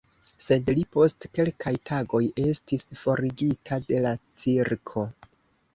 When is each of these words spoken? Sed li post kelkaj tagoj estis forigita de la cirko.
Sed 0.43 0.71
li 0.77 0.85
post 0.95 1.27
kelkaj 1.39 1.73
tagoj 1.91 2.23
estis 2.47 2.89
forigita 3.03 3.83
de 3.93 4.05
la 4.09 4.17
cirko. 4.43 5.11